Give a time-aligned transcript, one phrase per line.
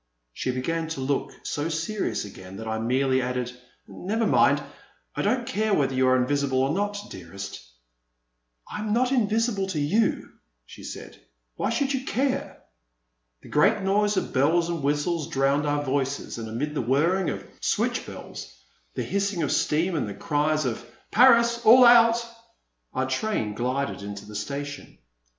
[0.21, 3.53] *' She began to look so serious again that I merely added,
[3.87, 4.59] never mind,
[5.15, 7.63] I don't care whether you are invisible or not, dearest."
[8.67, 10.31] I am not invisible to you,*'
[10.65, 11.19] she said;
[11.55, 12.63] why should you care?"
[13.43, 17.45] A great noise of bells and whistles drowned our voices, and amid the whirring of
[17.59, 18.51] switch bells,
[18.95, 21.61] the hissing of steam, and the cries of Paris!
[21.63, 22.27] All out!"
[22.95, 24.97] our train glided into the station.